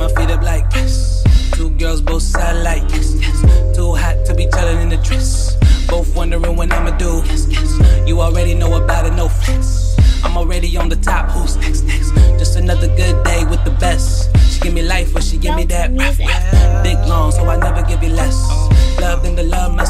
[0.00, 1.22] my feet up like this.
[1.52, 3.76] Two girls, both side like yes, yes.
[3.76, 5.56] Too hot to be telling in the dress.
[5.88, 7.22] Both wondering when I'ma do.
[7.26, 8.08] Yes, yes.
[8.08, 9.94] You already know about it, no flex.
[10.24, 11.28] I'm already on the top.
[11.32, 11.82] Who's next?
[11.82, 12.12] Next.
[12.38, 14.34] Just another good day with the best.
[14.50, 15.90] She give me life, but she give me that.
[16.82, 18.38] Big long, so I never give you less.
[19.02, 19.84] Love them the love my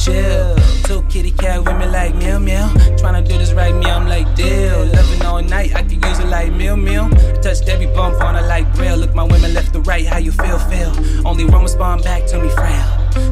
[0.00, 0.56] chill.
[0.84, 2.68] Two kitty cat with me like meow meow.
[3.00, 4.86] Tryna do this right, me, I'm like deal.
[4.86, 6.76] Loving all night, I could use it like meal.
[7.12, 8.96] I touched every bump on her like braille.
[8.96, 10.92] Look my women left to right, how you feel, feel.
[11.26, 12.86] Only one respond back to me frail.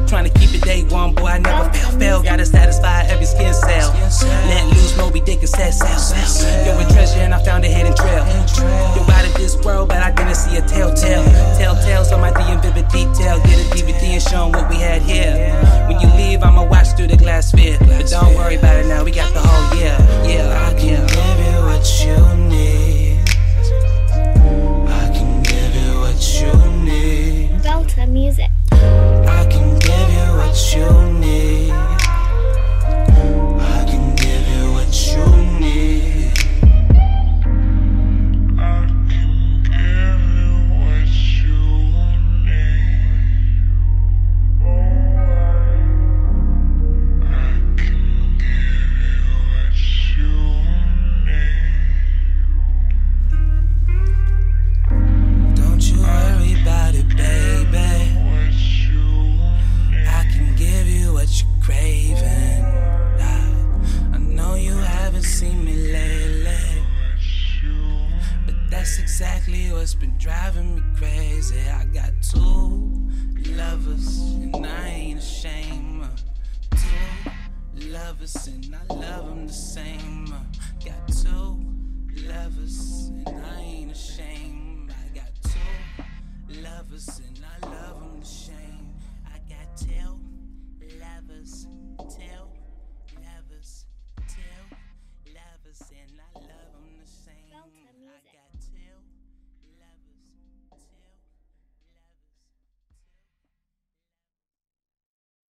[0.09, 2.23] Tryna keep it day one, boy, I never fail, fail.
[2.23, 2.88] Gotta satisfy
[68.89, 71.59] that's exactly what's been driving me crazy.
[71.69, 73.07] I got two
[73.55, 76.05] lovers, and I ain't ashamed.
[76.05, 76.07] uh,
[76.71, 80.33] Two lovers, and I love them the same.
[80.33, 80.39] uh,
[80.83, 81.59] Got two
[82.27, 84.91] lovers, and I ain't ashamed.
[84.91, 88.95] I got two lovers, and I love them the same.
[89.27, 90.19] I got two
[90.99, 91.67] lovers,
[91.99, 92.41] two
[93.21, 93.85] lovers,
[94.27, 94.75] two
[95.27, 97.98] lovers, and I love them the same.
[98.59, 99.08] Tell.